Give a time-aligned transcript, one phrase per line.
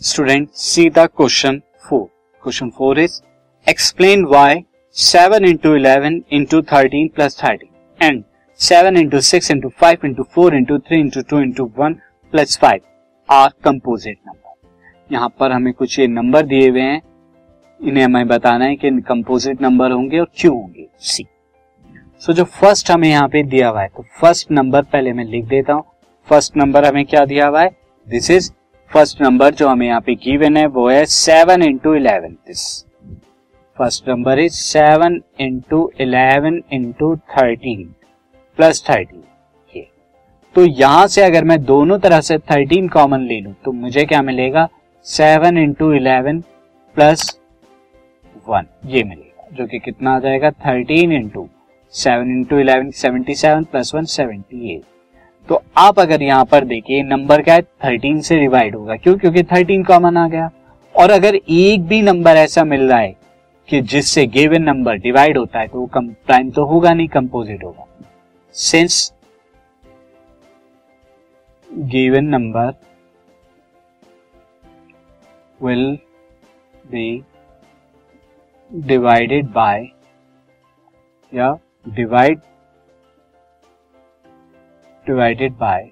[0.00, 2.02] Student see the question four
[2.42, 3.20] question four is
[3.66, 4.62] explain why
[4.96, 8.22] seven into eleven into thirteen plus thirteen and
[8.60, 11.94] seven into six into five into four into three into two into one
[12.32, 12.80] plus five
[13.28, 17.00] are composite number यहाँ पर हमें कुछ ये number दिए हुए हैं।
[17.80, 21.26] इन्हें हमें बताना है कि कंपोजिट नंबर होंगे और क्यों होंगे। सी
[22.22, 25.44] सो जो फ़र्स्ट हमें यहाँ पे दिया हुआ है तो फ़र्स्ट नंबर पहले मैं लिख
[25.46, 25.84] देता हूँ।
[26.28, 27.70] फ़र्स्ट नंबर हमें क्या दिया हुआ है?
[28.08, 28.50] दिस इज़
[28.90, 32.62] फ़र्स्ट नंबर जो हमें यहाँ पे गिवन है, वो है seven into eleven this
[33.78, 37.84] first number is seven into eleven into thirteen
[38.58, 39.22] plus thirteen
[40.54, 44.20] तो यहाँ से अगर मैं दोनों तरह से थर्टीन कॉमन ले लू तो मुझे क्या
[44.22, 44.68] मिलेगा?
[45.06, 46.40] Seven into eleven
[46.96, 47.38] plus
[48.48, 50.50] one ये मिलेगा, जो कि कितना आ जाएगा?
[50.50, 51.48] Thirteen into
[51.94, 54.82] seven into eleven seventy seven plus one seventy eight
[55.48, 57.62] तो आप अगर यहाँ पर देखिए नंबर क्या है?
[57.62, 59.16] थर्टीन से डिवाइड होगा। क्यों?
[59.18, 60.50] क्योंकि थर्टीन कॉमन आ गया।
[60.94, 63.14] और अगर एक भी नंबर ऐसा मिल रहा है
[63.68, 67.86] कि जिससे गिवन नंबर डिवाइड होता है तो वो प्राइम तो होगा नहीं कंपोजिट होगा।
[68.54, 69.12] Since
[71.68, 72.72] given number
[75.60, 75.98] will
[76.86, 77.22] be
[78.70, 79.86] divided by
[81.32, 81.56] या
[81.86, 82.40] divide
[85.06, 85.90] divided by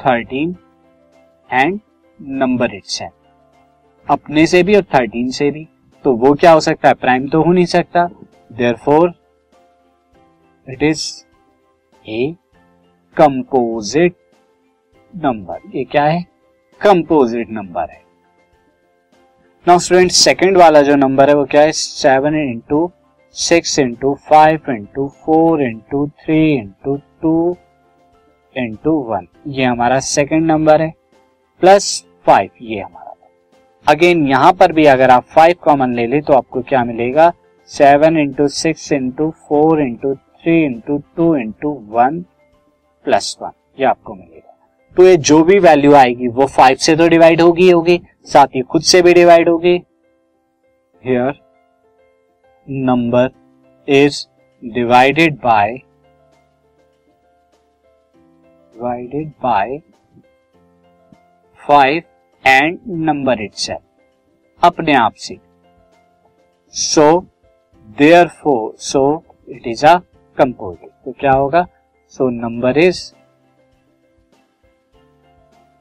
[0.00, 0.56] thirteen
[1.52, 1.80] and
[2.22, 3.02] number it's
[4.06, 5.66] अपने से भी और थर्टीन से भी।
[6.04, 6.94] तो वो क्या हो सकता है?
[6.94, 8.06] प्राइम तो हो नहीं सकता।
[8.76, 9.12] Therefore
[10.66, 11.24] it is
[12.04, 12.34] a
[13.16, 14.14] composite
[15.12, 16.22] number ये क्या है?
[16.80, 18.05] कंपोजिट नंबर है।
[19.66, 21.70] नाउ स्टूडेंट सेकंड वाला जो नंबर है, वो क्या है?
[21.72, 22.90] Seven into
[23.36, 27.56] six into five into four into three into two
[28.56, 30.92] into one ये हमारा सेकंड नंबर है
[31.62, 31.88] प्लस
[32.26, 33.12] फाइव ये हमारा।
[33.86, 37.32] अगेन यहाँ पर भी अगर आप फाइव कॉमन ले ले तो आपको क्या मिलेगा?
[37.70, 42.24] Seven into six into four into three into two into one
[43.06, 43.50] plus one
[43.80, 44.55] ये आपको मिलेगा।
[44.96, 48.60] तो ये जो भी वैल्यू आएगी, वो फाइव से तो डिवाइड होगी होगी, साथ ही
[48.62, 49.74] खुद से भी डिवाइड होगी।
[51.04, 51.40] Here
[52.68, 53.30] number
[53.88, 54.26] is
[54.62, 55.72] divided by
[58.74, 59.78] divided by
[61.60, 62.02] five
[62.44, 63.70] and number it
[64.62, 65.38] अपने आप से।
[66.74, 67.20] So
[68.42, 69.02] therefore so
[69.48, 69.96] it is a
[70.38, 71.66] composite तो क्या होगा?
[72.14, 73.00] So number is